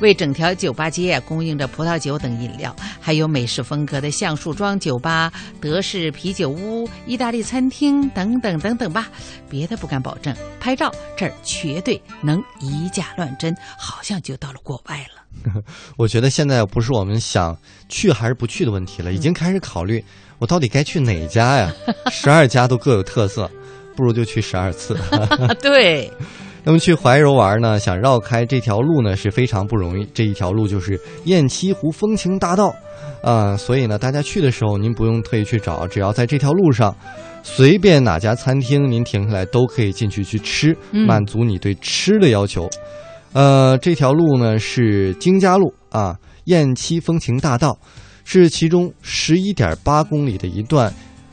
[0.00, 9.08] 为整条酒吧街供应着葡萄酒等饮料，还有美式风格的橡树庄酒吧、德式啤酒屋、意大利餐厅等等等等吧。
[9.48, 15.62] 别的不敢保证，拍照这儿绝对能以假乱真，好像就到了国外了。
[15.96, 17.56] 我觉得现在不是我们想
[17.88, 20.04] 去还是不去的问题了，已经开始考虑
[20.38, 21.72] 我到底该去哪家呀？
[22.10, 23.48] 十二家都各有特色。
[23.94, 24.98] 不如就去十二次。
[25.60, 26.10] 对，
[26.64, 30.06] 那么去怀柔玩呢，想绕开这条路呢是非常不容易。
[30.14, 32.74] 这一条路就是雁栖湖风情大道，
[33.22, 36.96] 啊，所以呢，大家去的时候您不用特意去找，只要在这条路上，
[37.42, 42.70] 随便哪家餐厅您停下来都可以进去去吃，满足你对吃的要求。
[43.32, 47.76] 呃，这条路呢是京嘉路啊，雁栖风情大道，
[48.24, 50.92] 是其中十一点八公里的一段。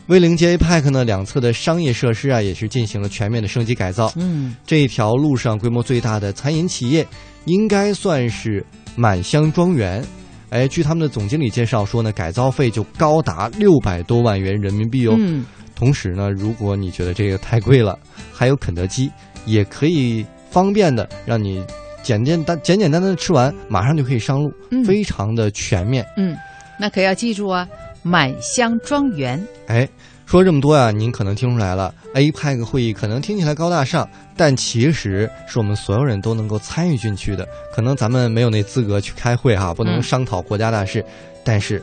[0.10, 4.12] 威灵街 APEC 呢，两侧的商业设施啊，也是进行了全面的升级改造。
[4.16, 7.06] 嗯，这一条路上规模最大的餐饮企业，
[7.46, 10.04] 应该算是满香庄园。
[10.50, 15.16] 哎，据他们的总经理介绍说呢，改造费就高达六百多万元人民币哦。
[15.16, 15.46] 嗯，
[15.76, 17.96] 同时呢，如果你觉得这个太贵了，
[18.34, 19.12] 还有肯德基，
[19.46, 21.64] 也可以方便的让你
[22.02, 24.52] 简简单简简单单的吃完，马上就可以上路，
[24.84, 26.04] 非常的全面。
[26.18, 26.36] 嗯，
[26.80, 27.70] 那可要记住啊。
[28.02, 29.88] 满香庄园，哎，
[30.26, 34.08] 说这么多啊，您可能听出来了，APEC 会议可能听起来高大上，
[34.38, 37.48] 但其实是我们所有人都能够参与进去的。
[37.74, 41.04] 可能咱们没有那资格去开会哈，不能商讨国家大事，
[41.44, 41.82] 但是，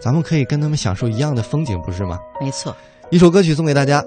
[0.00, 2.18] 咱们可以跟他们享受一样的风景，不是吗？
[2.40, 2.76] 没错，
[3.10, 4.04] 一首歌曲送给大家。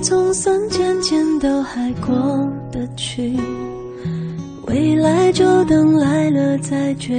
[0.00, 2.14] 总算渐渐都还过
[2.70, 3.36] 得去，
[4.66, 7.14] 未来就等来了再决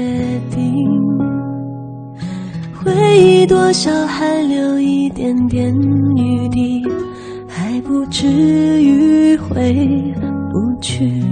[0.50, 0.88] 定。
[2.74, 5.74] 回忆多少还留一点点
[6.15, 6.82] 余地，
[7.48, 8.28] 还不至
[8.82, 9.74] 于回
[10.52, 11.24] 不去。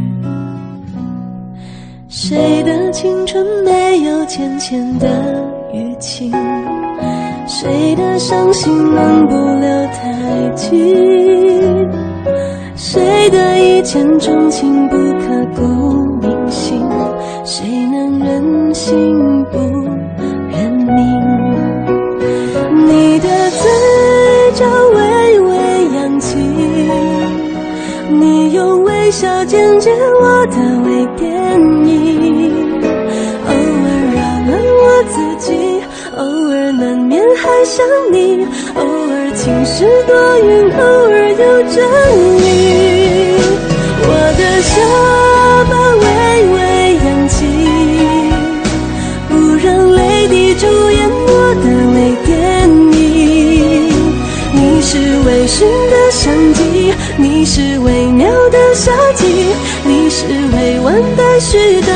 [2.10, 5.08] 谁的青春没有浅浅的
[5.74, 6.32] 淤青？
[7.48, 10.76] 谁的伤心能不留太久？
[12.76, 15.62] 谁的一见钟情不刻骨
[16.22, 16.86] 铭心？
[17.46, 19.58] 谁能忍心不
[20.52, 20.98] 认命？
[22.86, 23.70] 你的嘴
[24.54, 25.56] 角微微
[25.96, 26.38] 扬起，
[28.10, 29.90] 你用微笑剪接
[30.22, 30.58] 我的
[37.68, 40.80] 想你，偶尔晴时多云，偶
[41.12, 41.84] 尔有阵
[42.40, 42.46] 雨。
[44.04, 44.72] 我的下
[45.70, 46.06] 巴微
[46.56, 46.58] 微
[47.04, 47.36] 扬起，
[49.28, 50.00] 不让泪
[50.30, 52.32] 滴主演我的微电
[52.72, 52.96] 影。
[54.54, 55.60] 你是微醺
[55.92, 59.26] 的相机，你是微妙的夏季，
[59.84, 60.24] 你是
[60.56, 61.92] 未完待续的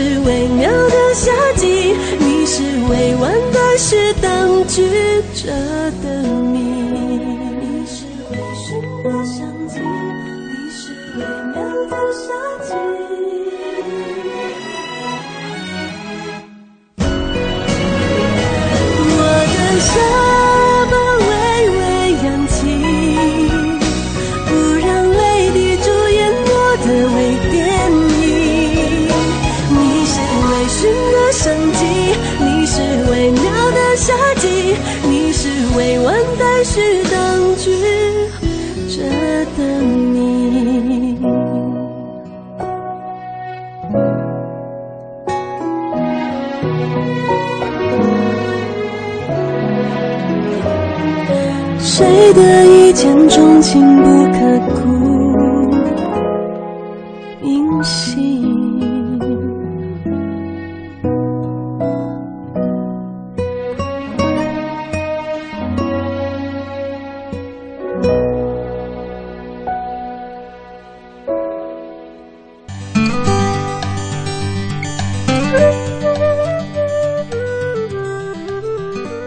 [0.00, 0.89] 是微妙。
[52.00, 54.38] 谁的一见钟情不刻
[54.74, 54.88] 骨
[57.42, 58.40] 铭心？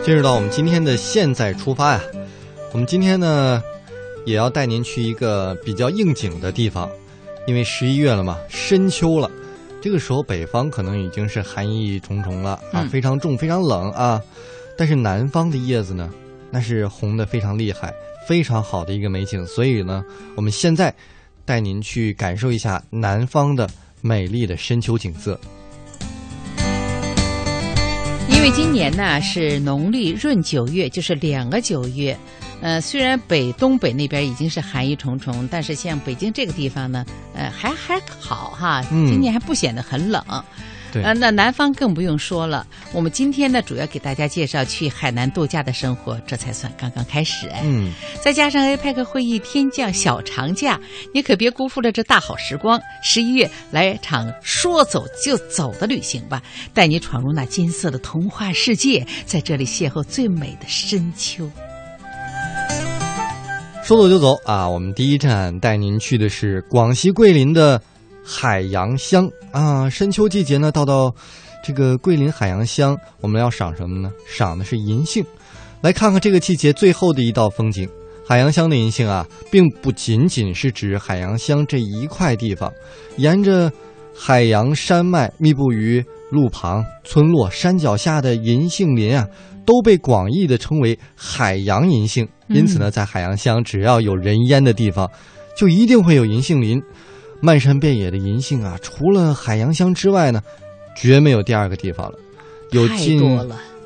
[0.04, 2.02] 进入到我们今天的现在出发呀，
[2.74, 3.62] 我们今天呢，
[4.26, 6.90] 也要带您去一个比较应景的地方，
[7.46, 9.30] 因为十一月了嘛，深秋了，
[9.80, 14.20] 这个时候北方可能已经是寒意重重了啊，嗯非常重，非常冷啊，
[14.76, 16.10] 但是南方的叶子呢，
[16.50, 17.94] 那是红的非常厉害，
[18.28, 20.04] 非常好的一个美景，所以呢，
[20.36, 20.92] 我们现在
[21.46, 23.70] 带您去感受一下南方的
[24.02, 25.40] 美丽的深秋景色。
[28.30, 32.18] 因为今年呢是农历闰九月，就是两个九月。
[32.64, 37.06] 呃，虽然北东北那边已经是寒意重重，但是像北京这个地方呢，
[37.36, 40.24] 呃，还还好哈，嗯今年还不显得很冷。
[40.94, 42.66] 对呃，那南方更不用说了。
[42.94, 47.62] 我们今天呢，主要给大家介绍去海南度假的生活，这才算刚刚开始哎。
[47.66, 47.92] 嗯，
[48.24, 50.80] 再加上 APEC 会议天降小长假，
[51.14, 52.80] 你可别辜负了这大好时光。
[53.02, 56.42] 十一月来场说走就走的旅行吧，
[56.74, 61.50] 带你闯入那金色的童话世界，在这里邂逅最美的深秋。
[63.84, 64.70] 说走就走啊！
[64.70, 67.82] 我们第一站带您去的是广西桂林的
[68.24, 69.90] 海洋乡啊。
[69.90, 71.14] 深秋季节呢，到到
[71.62, 74.10] 这个桂林海洋乡，我们要赏什么呢？
[74.26, 75.22] 赏的是银杏。
[75.82, 77.86] 来看看这个季节最后的一道风景。
[78.26, 82.72] 海洋乡的银杏啊，并不仅仅是指海洋乡这一块地方，
[83.18, 83.70] 沿着
[84.16, 89.28] 海洋山脉密布于路旁、村落、山脚下的银杏林啊，
[89.66, 92.28] 都被广义的称为海洋银杏。
[92.48, 95.10] 因此呢，在海洋乡，只要有人烟的地方，
[95.58, 96.82] 就一定会有银杏林。
[97.42, 100.42] 漫山遍野的银杏啊，除了海洋乡之外呢，
[100.96, 102.18] 绝没有第二个地方了。
[102.72, 103.22] 有近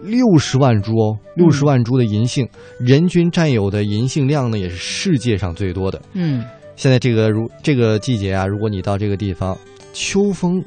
[0.04, 2.48] 六十万株哦，六十万株的银杏，
[2.80, 6.00] 人均占有的银杏量呢，也是世界上最多的。
[6.14, 9.58] 嗯，现在这个如这个季节啊，如果你到这个地方，
[9.92, 10.64] 秋风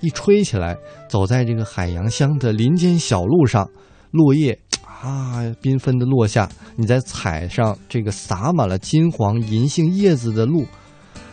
[0.00, 0.76] 一吹起来，
[1.08, 3.68] 走在这个海洋乡的林间小路上，
[4.10, 10.64] 落叶啊缤纷的落下，你在踩上这个洒满了金黄银杏叶子的路，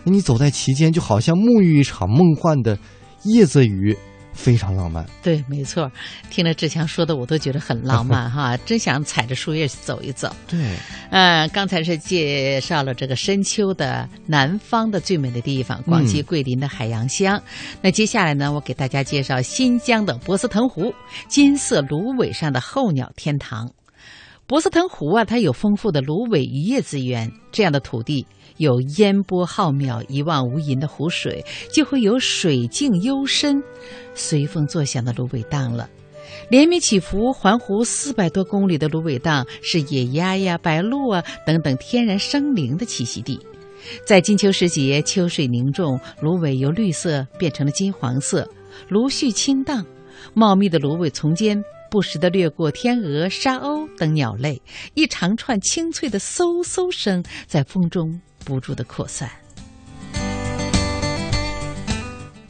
[0.04, 2.78] 你走在其间，就好像沐浴一场梦幻的
[3.24, 3.98] 叶子雨，
[4.36, 5.04] 非常浪漫。
[5.24, 5.92] 对，没错。
[6.30, 10.30] 听了志强说的，我都觉得很浪漫哈， 真想踩着树叶去走一走。
[10.48, 10.60] 对，
[11.10, 17.42] 嗯，刚才是介绍了这个深秋的南方的最美的地方——广西桂林的海洋乡。
[17.82, 20.94] 那接下来呢，我给大家介绍新疆的博斯腾湖，
[21.28, 23.72] 金色芦苇上的候鸟天堂。
[24.48, 28.28] 博斯腾湖啊，它有丰富的芦苇渔业资源，这样的土地
[28.58, 31.44] 有烟波浩渺、一望无垠的湖水，
[31.74, 33.62] 就会有水静幽深、
[34.14, 35.90] 随风作响的芦苇荡了。
[36.50, 43.40] 连绵起伏、环湖四百多公里的芦苇荡是野鸭呀、白鹭啊等等天然生灵的栖息地。
[44.06, 48.50] 在金秋时节，秋水凝重，芦苇由绿色变成了金黄色，
[48.90, 49.86] 芦絮轻荡，
[50.34, 54.60] 茂密的芦苇丛间不时地掠过天鹅、沙鸥等鸟类，
[54.96, 59.30] 一长串清脆的嗖嗖声在风中不住的扩散。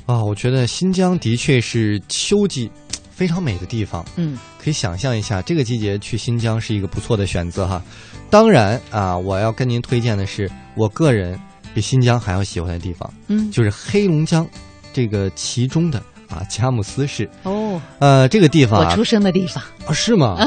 [0.05, 2.69] 啊，我觉得新疆的确是秋季
[3.09, 4.05] 非常美的地方。
[4.17, 7.81] 嗯，可以想象一下，这个季节去新疆是一个不错的选择哈。
[8.29, 11.39] 当然啊，我要跟您推荐的是我个人
[11.73, 14.47] 比新疆还要喜欢的地方，嗯就是黑龙江
[14.93, 17.27] 这个其中的啊佳木斯市。
[17.41, 19.63] 哦，呃，这个地方啊我出，生的地方。
[19.87, 20.35] 啊是吗？
[20.37, 20.45] 啊，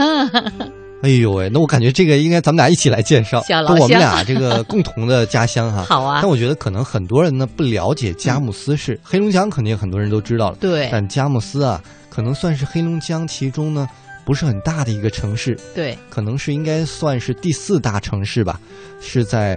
[1.03, 5.85] 哎呦喂，那我感觉这个应该咱们俩一起来介绍，小老乡都我们俩这个 共同的家乡哈。
[5.85, 10.57] 好啊但我觉得可能很多人呢不了解佳木斯市，黑龙江肯定很多人都知道了。
[10.59, 11.81] 对但佳木斯啊，
[12.11, 13.87] 可能算是黑龙江其中呢
[14.25, 18.61] 不是很大的一个城市，对，可能是应该算是第四大城市吧，
[19.01, 19.57] 是在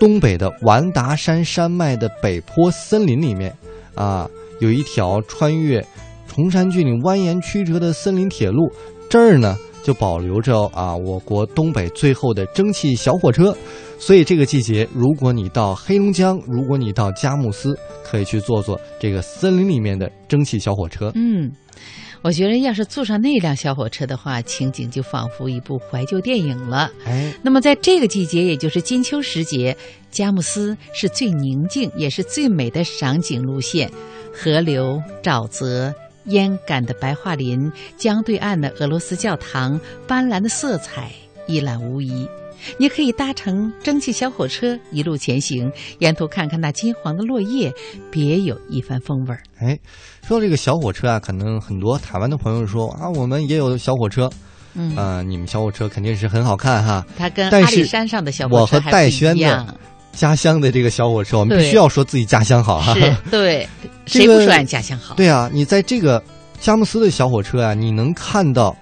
[0.00, 3.56] 东北的完达山山脉的北坡森林里面
[3.94, 4.28] 啊，
[4.58, 5.80] 有一条穿越
[6.26, 8.68] 崇山峻岭蜿蜒曲折的森林铁路。
[9.08, 13.56] 这儿呢，就保留着啊我国东北最后的蒸汽小火车。
[13.98, 21.12] 所以这个季节，如果你到黑龙江，如果你到佳木斯，可以去坐坐这个森林里面的蒸汽小火车。
[21.14, 21.48] 嗯，
[22.20, 26.90] 我觉得要是坐上那辆小火车的话，情景就仿佛一部怀旧电影了。
[27.04, 29.76] 哎，那么在这个季节，也就是金秋时节，
[30.10, 33.88] 佳木斯是最宁静也是最美的赏景路线，
[34.34, 35.94] 河流、沼泽。
[36.26, 41.10] 烟感的白桦林，江对岸的俄罗斯教堂，斑斓的色彩
[41.46, 42.28] 一览无遗。
[42.78, 45.68] 你可以搭乘蒸汽小火车一路前行，
[45.98, 47.72] 沿途看看那金黄的落叶，
[48.08, 49.42] 别有一番风味儿。
[49.58, 49.76] 哎，
[50.24, 54.30] 说这个小火车啊，可能很多台湾的朋友说啊，我们也有小火车，
[54.74, 57.04] 嗯啊、你们小火车肯定是很好看哈。
[57.18, 59.74] 它跟阿里山上的小火车还不戴轩一样的。
[60.12, 62.94] 家乡的这个小火车，我们必须要说自己家乡好哈。
[62.94, 63.66] 是对，
[64.06, 65.14] 谁不说俺家乡好？
[65.14, 66.22] 对啊，你在这个
[66.60, 68.76] 佳木斯的小火车啊，你能看到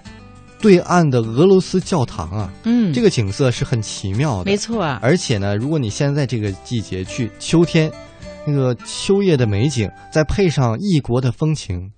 [0.59, 4.51] 对岸的俄罗斯教堂啊，嗯，这个景色是很奇妙的。
[4.51, 7.91] 没错啊而且呢，如果你现在这个季节去，秋天，
[8.45, 11.89] 那个秋夜的美景，再配上异国的风情，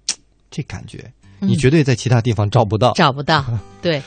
[0.51, 2.93] 这感觉你嗯绝对在其他地方找不到。
[2.93, 3.43] 找不到。
[3.81, 4.01] 对，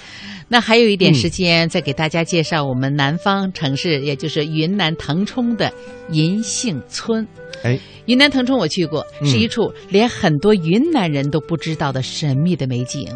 [0.49, 5.73] 那还有一点嗯时间，再给大家介绍我们南方城市，也就是云南腾冲的
[6.11, 7.27] 银杏村。
[7.65, 13.09] 哎，云南腾冲我去过，嗯是一处连很多云南人都不知道的神秘的美景，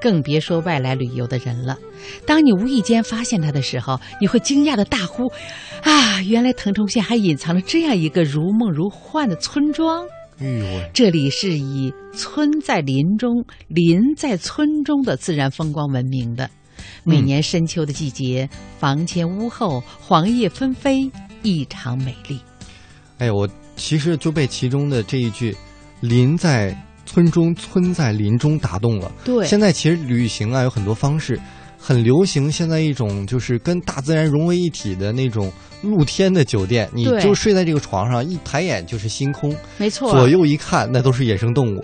[0.00, 1.76] 更别说外来旅游的人了。
[2.24, 5.30] 当你无意间发现它的时候，你会惊讶的大呼
[5.82, 10.06] ：“啊，原来腾冲县还隐藏了这样一个如梦如幻的村庄！”
[10.40, 16.48] 哎呦喂，这里是以村在林中、林在村中的自然风光闻名的。
[17.08, 18.46] 每年深秋的季节，
[18.78, 21.10] 房前屋后黄叶纷飞，
[21.42, 22.38] 异常美丽。
[23.16, 25.56] 哎，我其实就被其中的这一句
[26.00, 29.10] “林在村中，村在林中”打动了。
[29.24, 29.46] 对。
[29.46, 31.40] 现在其实旅行啊有很多方式，
[31.78, 35.50] 很流行现在一种就是跟大自然融为一体的那种
[35.82, 40.12] 露天的酒店，你就睡在这个床上，一抬眼就是星空，没错。
[40.12, 41.82] 左右一看那都是野生动物，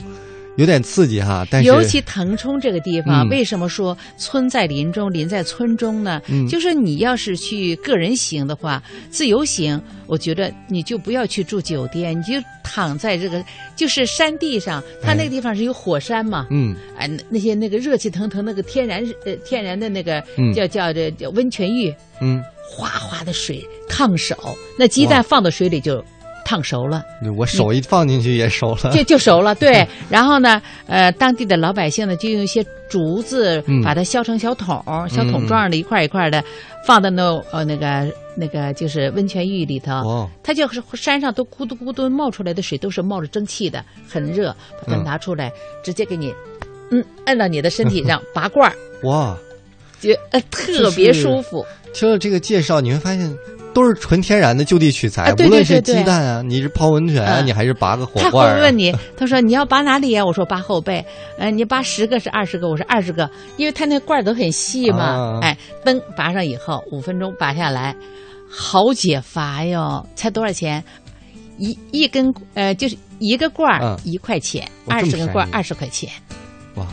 [0.57, 1.47] 有点刺激哈。
[1.51, 3.29] 但是尤其腾冲这个地方，嗯。
[3.29, 6.21] 为什么说村在林中，林在村中呢？
[6.29, 6.47] 嗯。
[6.49, 13.45] 就是你要是去个人行的话，自由行，我觉得你就不要去住酒店，你就躺在这个
[13.77, 16.77] 就是山地上，它那个地方是有火山嘛，嗯。
[16.97, 20.53] 哎，那那些那个热气腾腾那个天然呃天然的那个嗯。
[20.55, 24.37] 叫叫这叫温泉浴，嗯，哗哗的水烫手，
[24.79, 26.05] 那鸡蛋放到水里就
[26.45, 27.03] 烫熟了。
[27.37, 29.87] 我手一放进去也熟了，就就熟了， 对。
[30.11, 36.43] 然后呢，呃，当地的老百姓呢，就用一些竹子嗯把它削成小桶儿、小桶状的，一块一块儿的，
[36.87, 39.93] 放到那呃那个那个就是温泉浴里头。
[39.93, 44.55] 哦它就是山上都咕嘟咕嘟冒出来的水，都是冒着蒸汽的，很热，
[44.87, 45.51] 把它嗯拿出来，
[45.83, 46.33] 直接给你，
[46.91, 48.77] 嗯，按到你的身体上拔罐儿，
[49.09, 49.37] 哇，
[50.01, 51.65] 就呃特别舒服。
[51.95, 53.33] 听了这个介绍，你会发现
[53.75, 55.33] 都是纯天然的，就地取材。
[55.35, 61.05] 无论是鸡蛋啊，你是泡温泉啊，嗯你还是拔个火他罐、啊，会问你，他说你要拔哪里呀、我说拔后背。
[61.39, 65.05] 呃，你拔十个是二十个，我说二十个，因为他那罐儿都很细嘛。
[65.05, 67.95] 啊哎，噔，拔上以后五分钟拔下来，
[68.49, 70.07] 好解乏哟！
[70.15, 70.83] 才多少钱？
[71.59, 76.11] 一一根呃，就是一个罐儿、嗯一块钱，二十个罐便宜二十块钱。
[76.75, 76.87] 哇，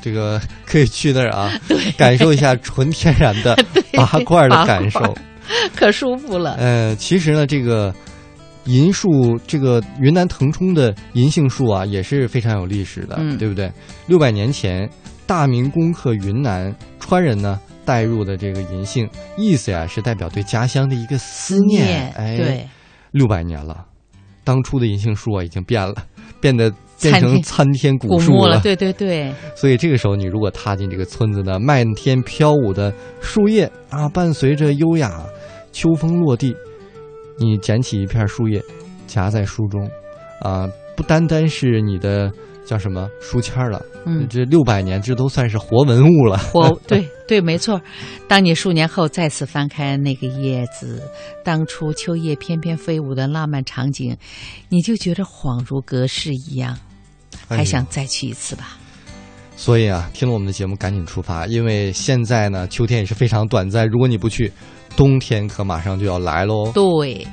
[0.00, 1.52] 这个可以去那儿啊，
[1.98, 3.56] 感受一下纯天然的
[3.94, 5.00] 拔罐儿的感受
[5.74, 6.54] 可舒服了。
[6.54, 7.94] 呃，其实呢，这个
[8.64, 13.72] 银树，这个云南腾冲的银杏树啊，也是非常有历史的，嗯对不对？
[14.06, 14.88] 六百年前，
[15.26, 21.86] 大明攻克云南，川人呢带入的这个银杏，意思呀是代表对家乡的一个思念。
[21.86, 22.68] 念哎，对，
[23.12, 23.86] 六百年了，
[24.44, 25.94] 当初的银杏树啊已经变了，
[26.40, 26.70] 变得
[27.00, 32.92] 变成参天古树了，对对对，所以这个时候，你如果踏进这个村子呢，漫天飘舞的
[33.22, 35.24] 树叶啊，伴随着优雅
[35.78, 36.56] 秋风落地，
[37.38, 38.60] 你捡起一片树叶，
[39.06, 39.88] 夹在书中，
[40.40, 42.32] 啊，不单单是你的
[42.66, 46.36] 叫什么书签了，嗯这六百年这都算是活文物了。
[46.36, 47.80] 活对对，没错。
[48.26, 51.00] 当你数年后再次翻开那个叶子，
[51.44, 54.16] 当初秋叶翩翩飞舞的浪漫场景，
[54.68, 56.76] 你就觉得恍如隔世一样，
[57.46, 58.77] 还想再去一次吧？
[59.60, 64.50] 所以啊，听了我们的节目，赶紧出发，因为现在呢，秋天也是非常短暂，如果你不去，
[64.96, 66.70] 冬天可马上就要来喽。
[66.72, 67.26] 对，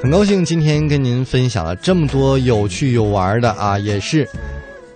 [0.00, 4.26] 很高兴今天跟您分享了这么多有趣有玩的啊，也是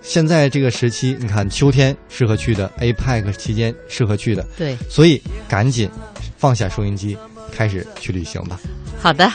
[0.01, 5.89] 现在这个时期，你看秋天适合去的，APEC 期间适合去的，对，所以赶紧
[6.37, 7.17] 放下收音机，
[7.51, 8.57] 开始去旅行吧。
[9.03, 9.29] 好的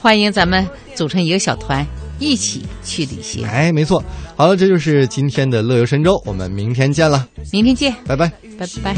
[0.00, 1.86] 欢迎咱们组成一个小团
[2.18, 3.46] 一起去旅行。
[3.46, 4.02] 哎没错
[4.34, 7.28] 好了这就是今天的乐游神州我们明天见了。
[7.52, 7.94] 明天见。
[8.06, 8.32] 拜拜。
[8.58, 8.96] 拜拜。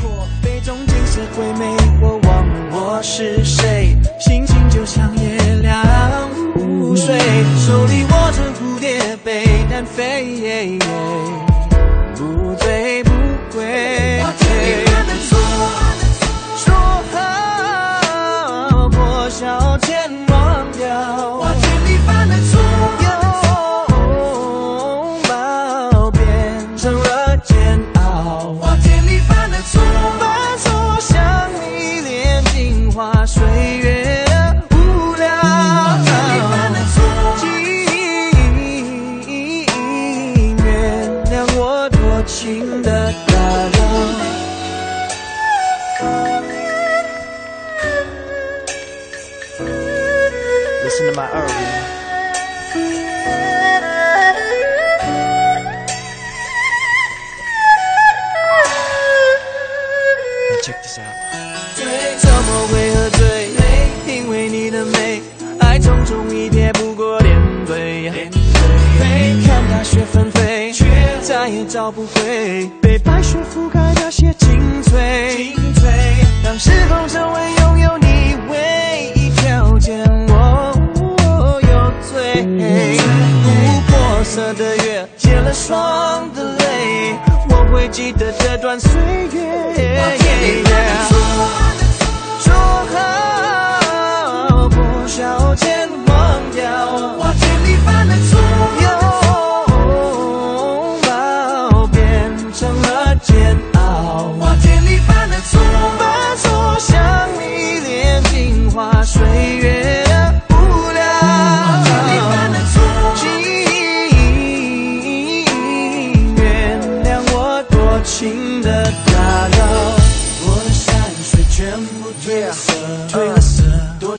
[2.70, 5.12] 我是谁心情就像
[7.58, 9.44] 手里握着蝴蝶杯
[9.84, 11.51] 飞